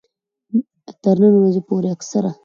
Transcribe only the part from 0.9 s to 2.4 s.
تر نن ورځې پورې اکثره